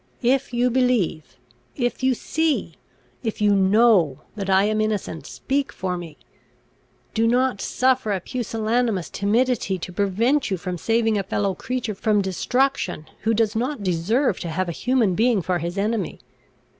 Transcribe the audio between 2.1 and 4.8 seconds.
see if you know, that I